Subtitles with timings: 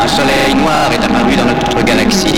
[0.00, 2.28] Un soleil noir est apparu dans notre galaxie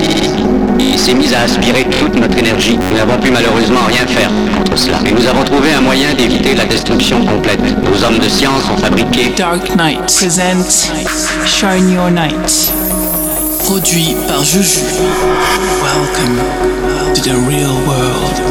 [0.79, 2.79] et s'est mis à aspirer toute notre énergie.
[2.91, 4.99] Nous n'avons pu malheureusement rien faire contre cela.
[5.05, 7.61] Et nous avons trouvé un moyen d'éviter la destruction complète.
[7.61, 10.91] Nos hommes de science ont fabriqué Dark Knight presents
[11.47, 12.73] Shine Your Night.
[13.65, 14.81] Produit par Juju.
[15.83, 16.39] Welcome
[17.15, 18.50] to the real world.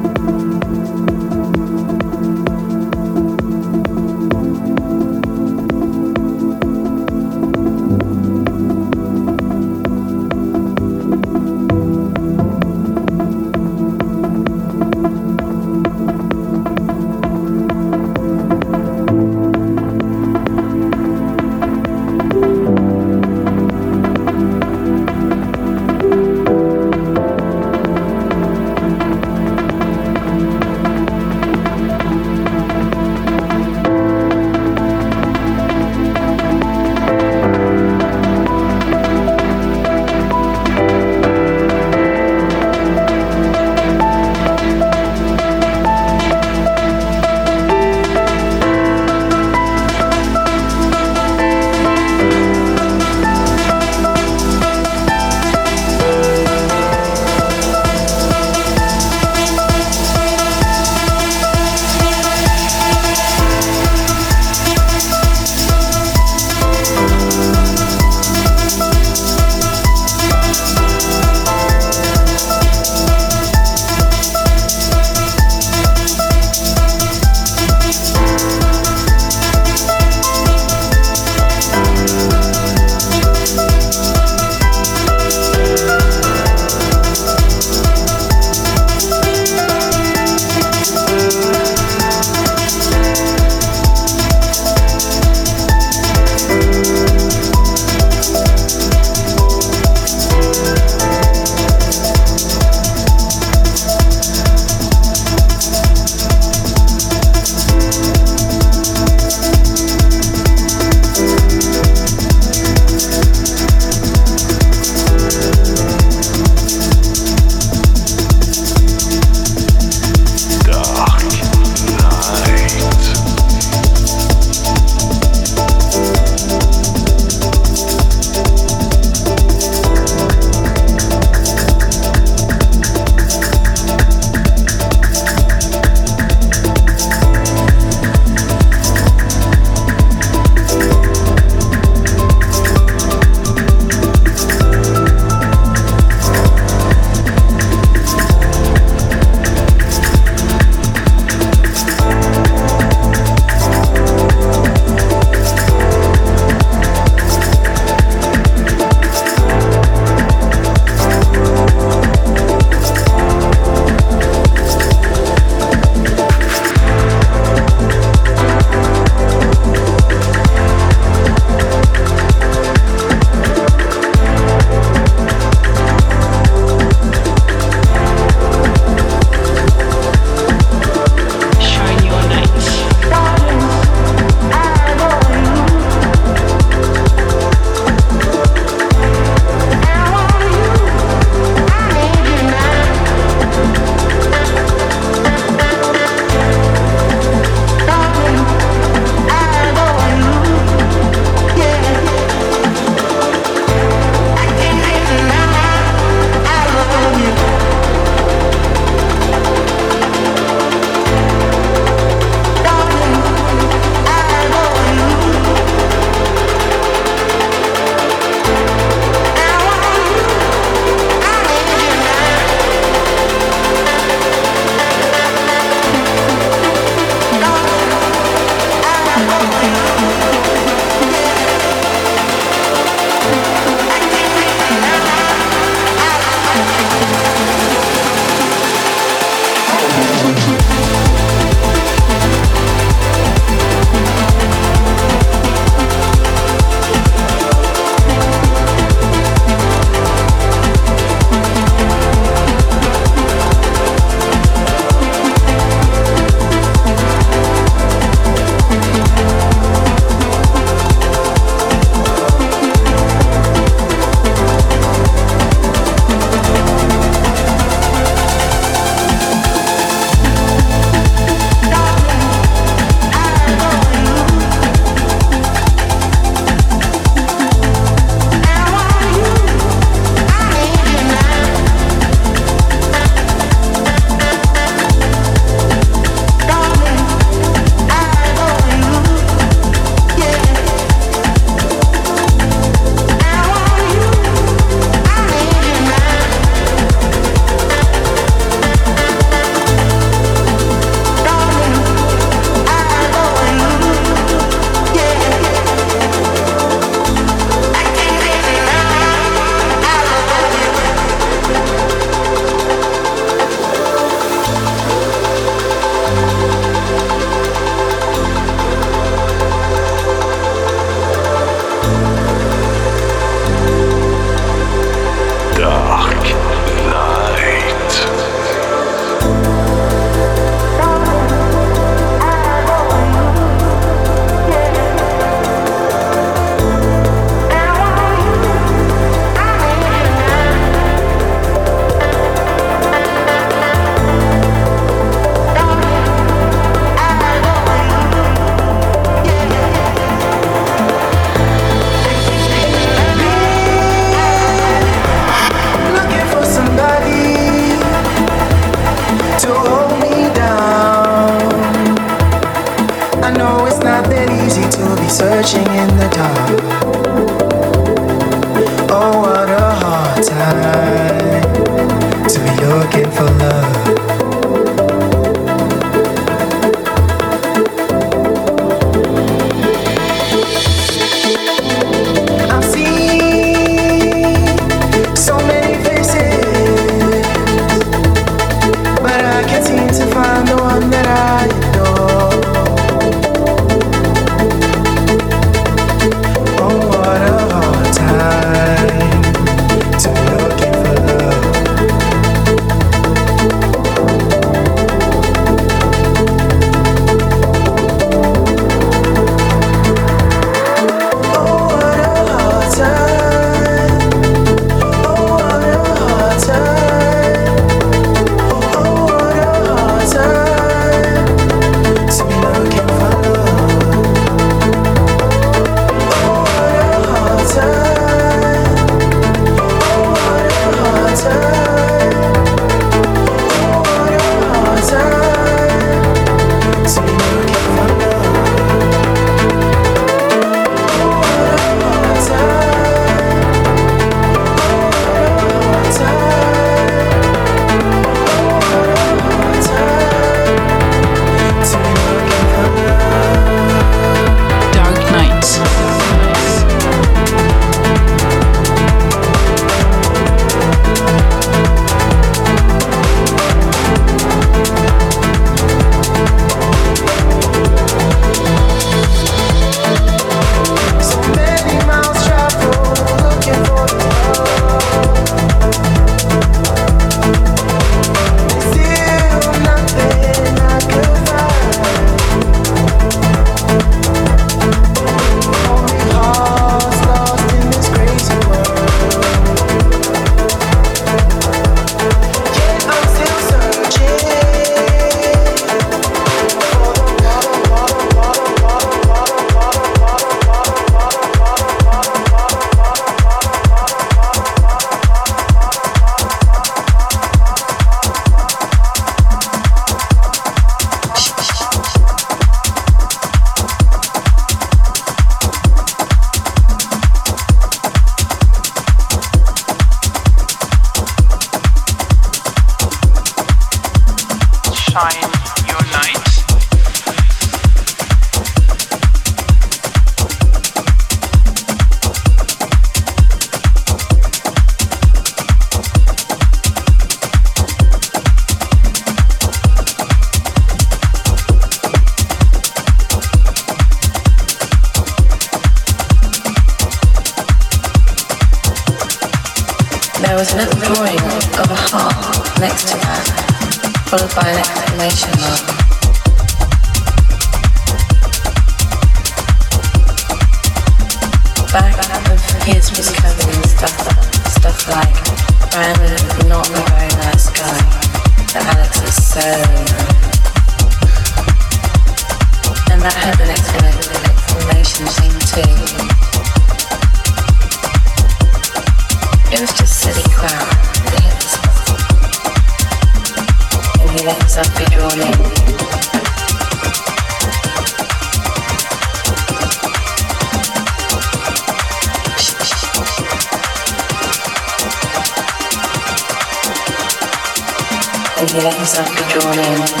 [598.81, 600.00] yourself to drawn in.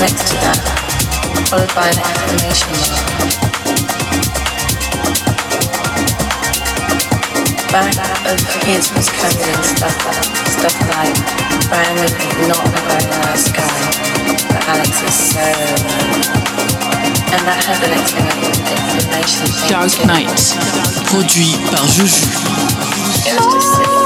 [0.00, 0.62] Next to that,
[1.50, 3.02] followed by an exclamation mark.
[7.72, 7.96] Back
[8.30, 9.98] of his was covered in stuff,
[10.46, 11.18] stuff like
[12.48, 13.78] not a very nice guy,
[14.48, 15.42] but Alex is so
[17.34, 19.46] And that had an explanation.
[19.68, 20.54] Dark Knight,
[21.10, 23.97] produit par JüJü.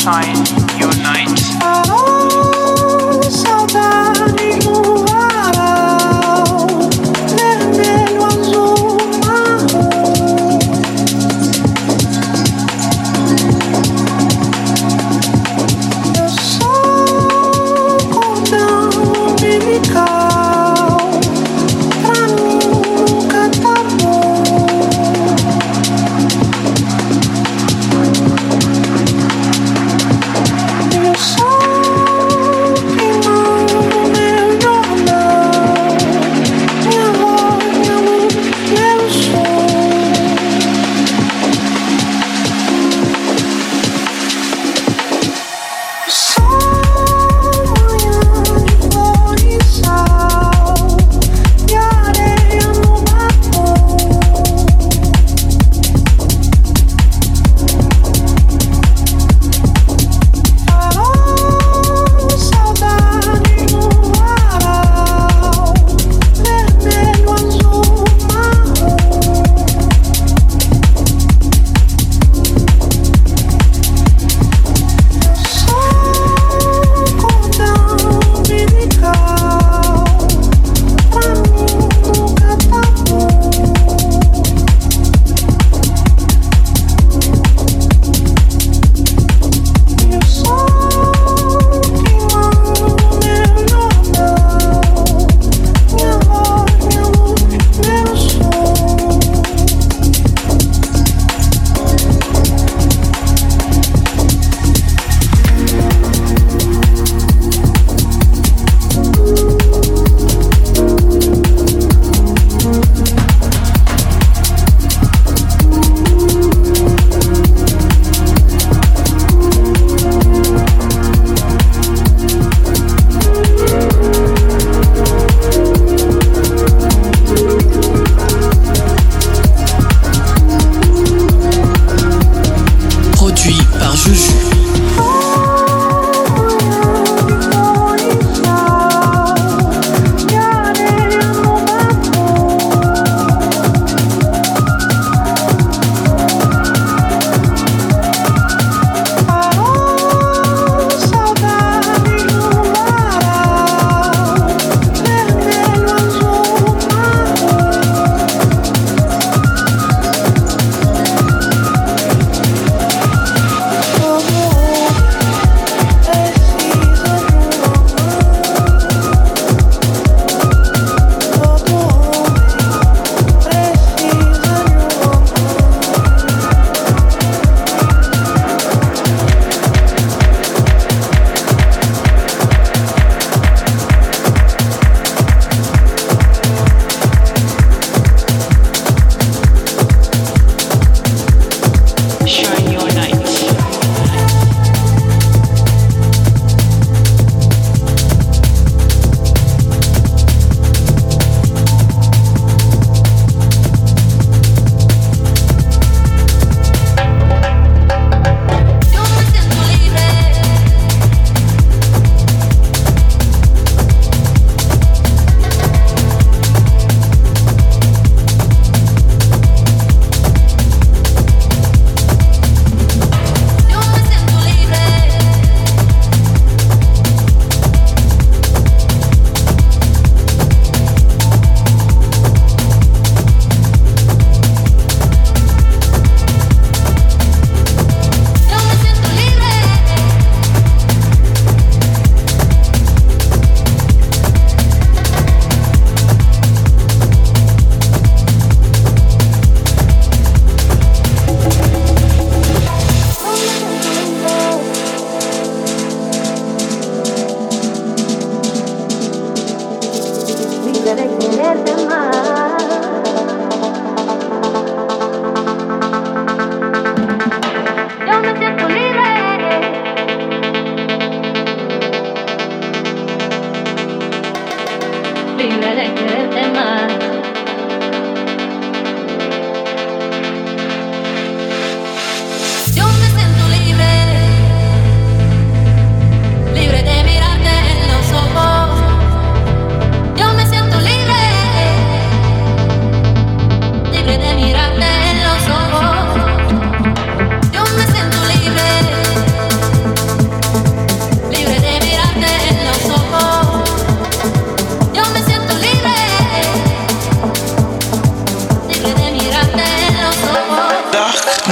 [0.00, 0.59] Shine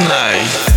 [0.07, 0.68] night.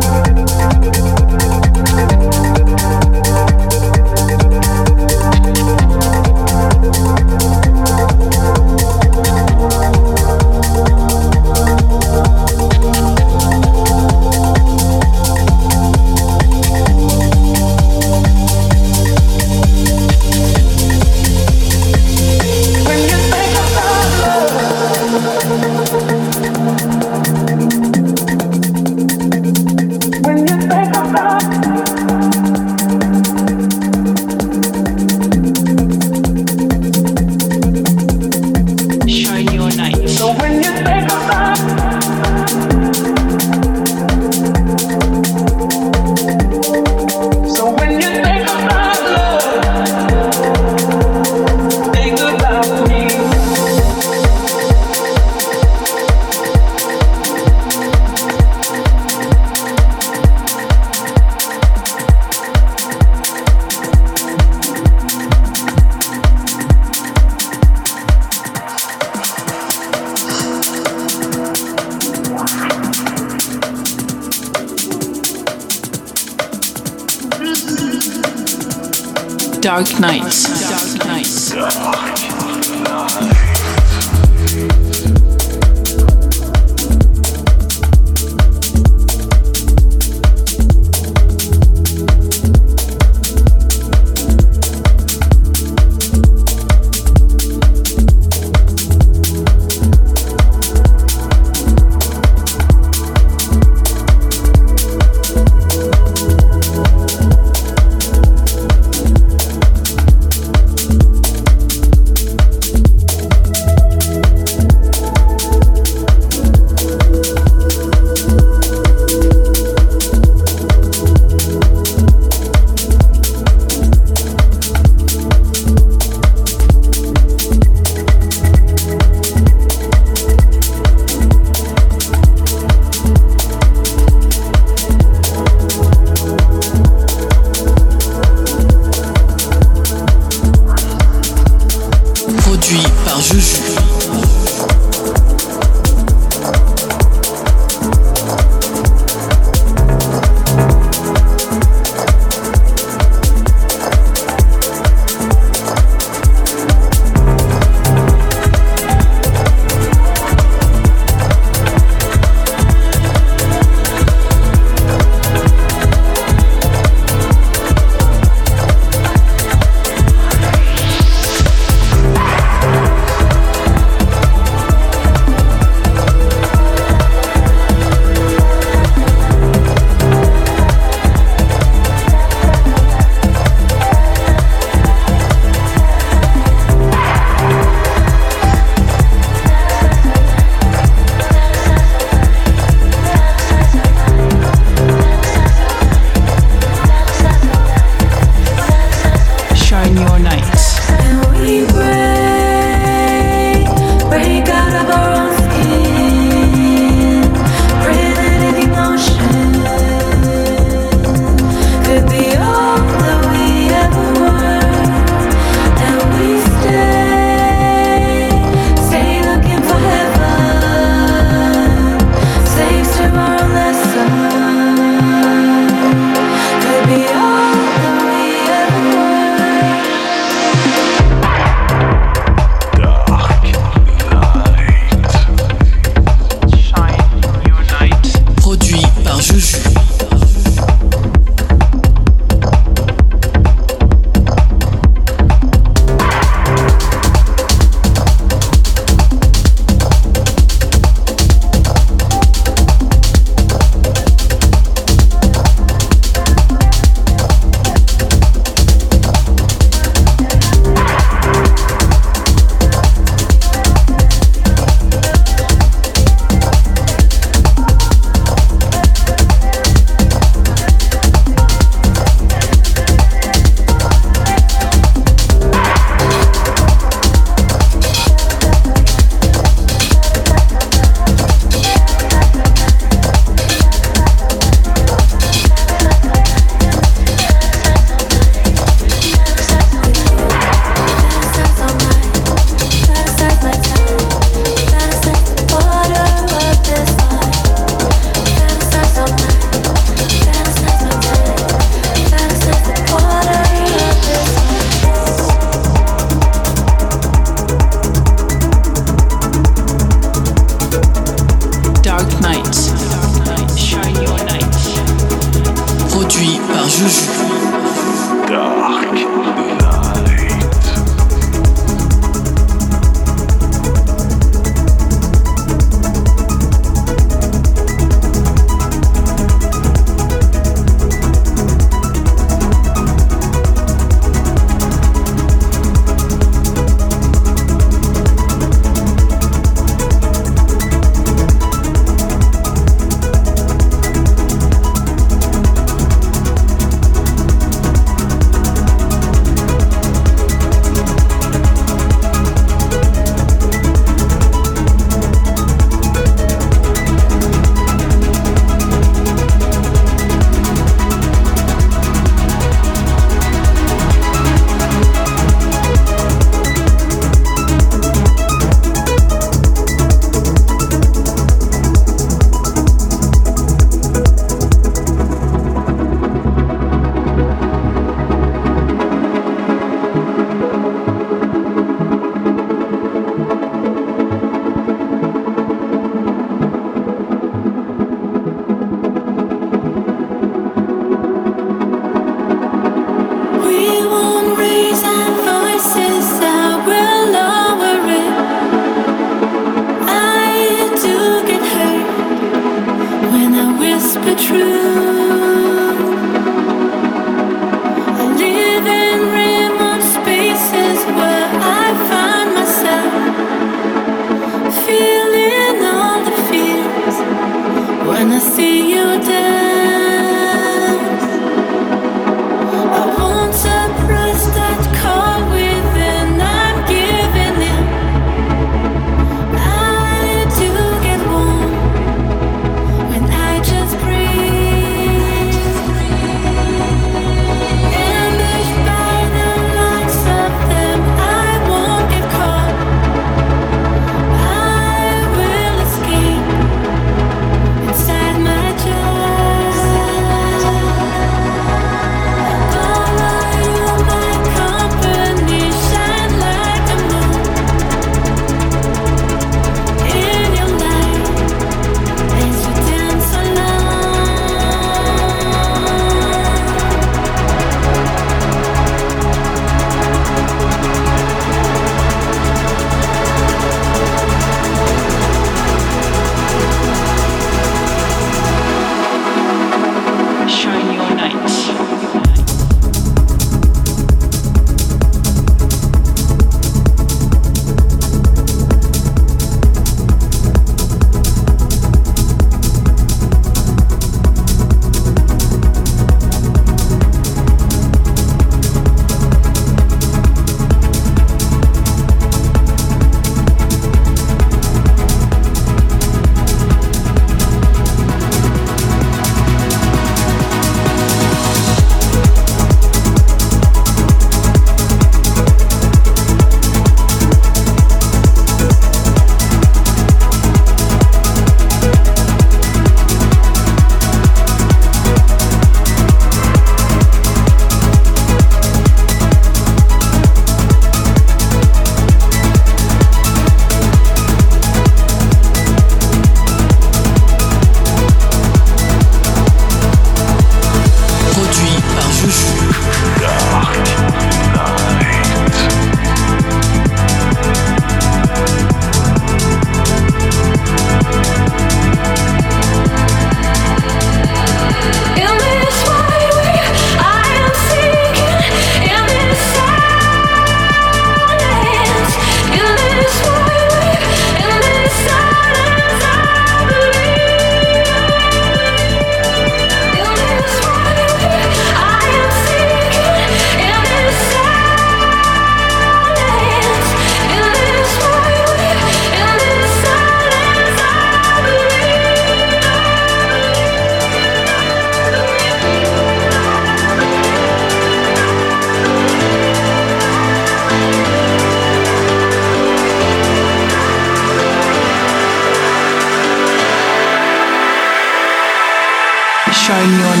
[599.61, 600.00] on your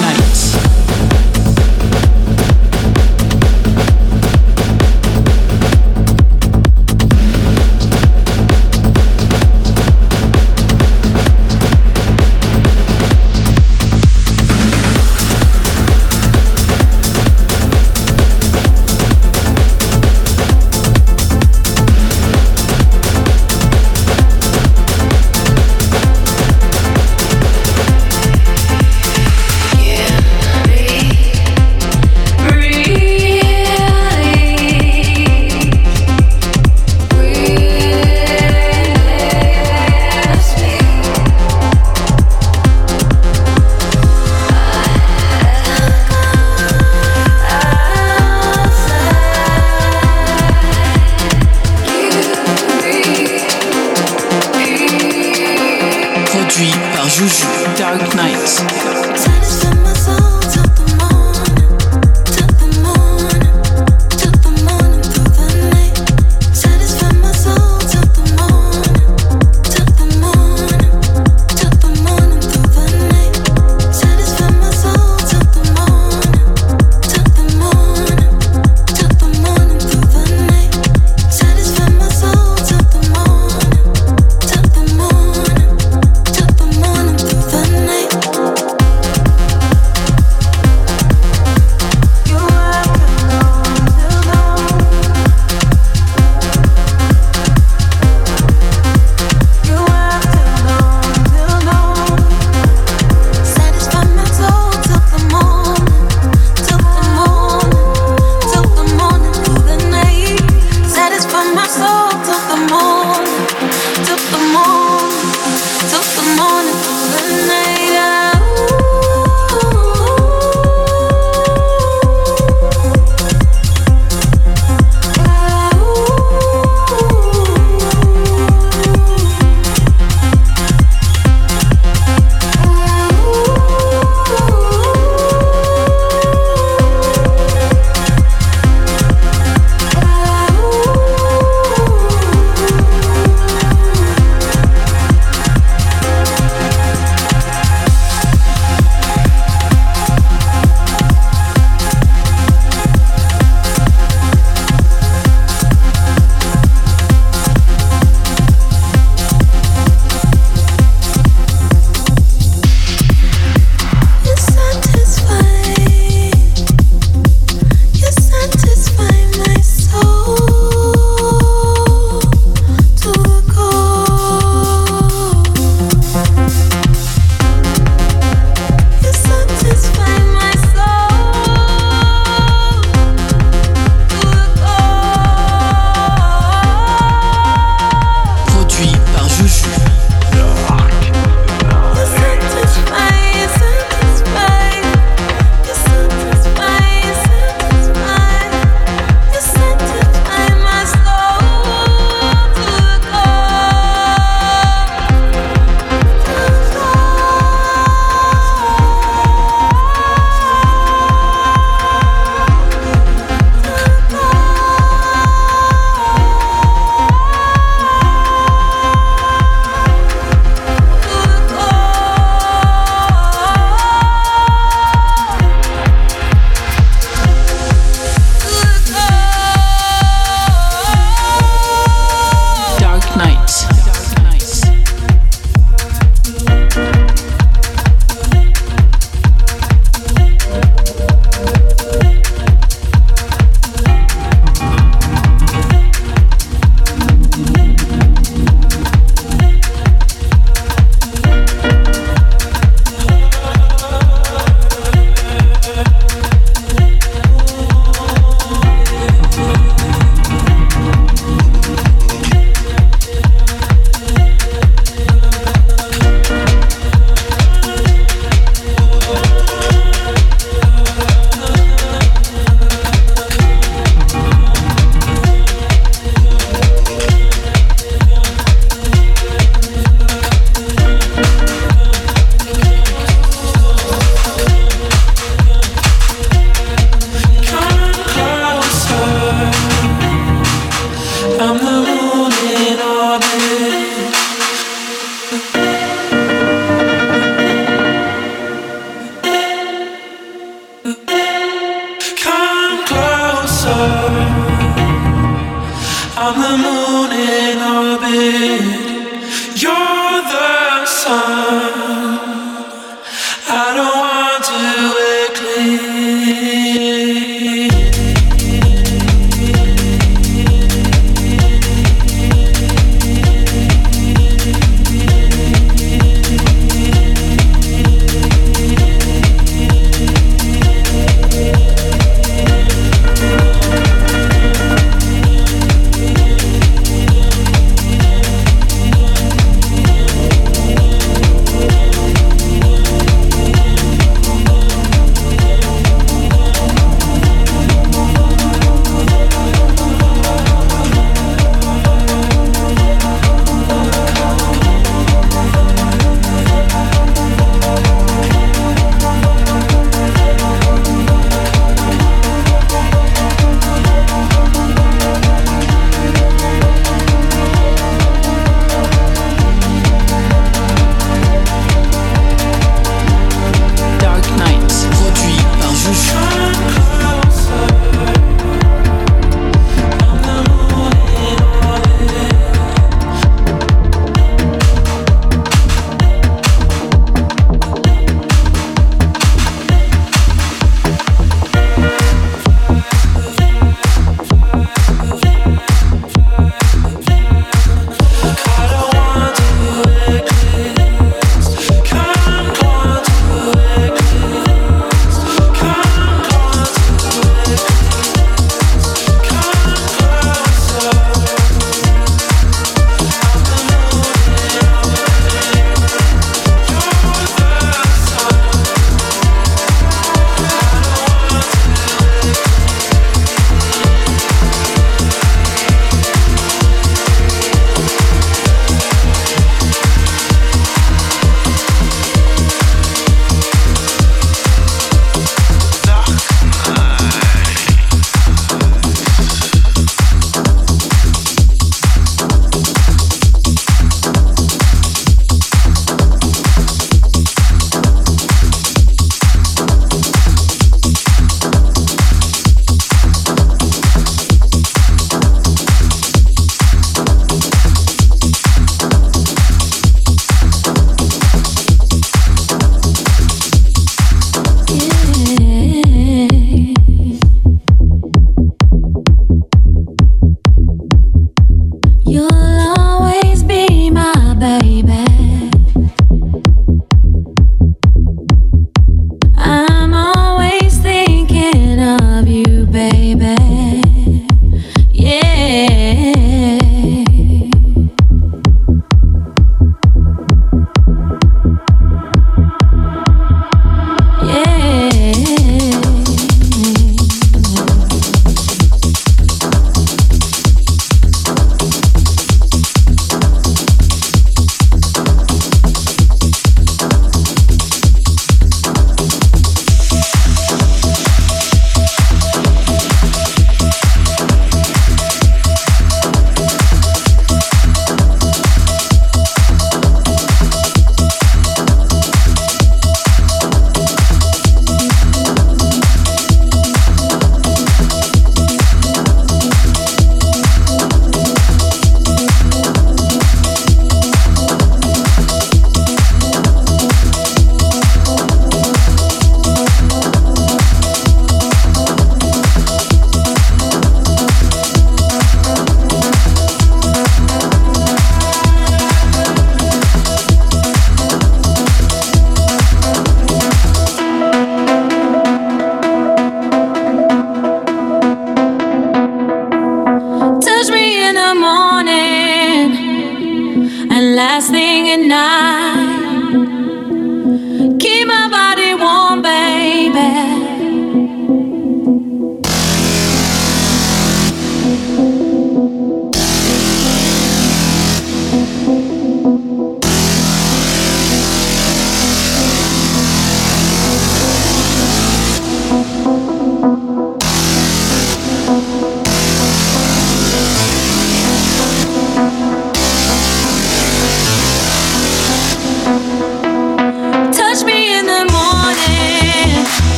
[585.71, 586.30] Música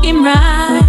[0.00, 0.82] looking right.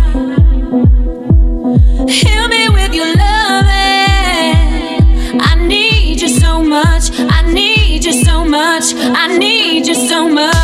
[2.09, 4.61] Heal me with your loving.
[5.41, 7.11] I need you so much.
[7.19, 8.93] I need you so much.
[8.95, 10.60] I need you so much.